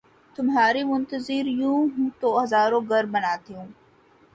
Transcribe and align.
تمہاری 0.37 0.83
منتظر 0.83 1.45
یوں 1.59 1.79
تو 2.19 2.27
ہزاروں 2.43 2.81
گھر 2.89 3.03
بناتی 3.13 3.53
ہوں 3.55 3.67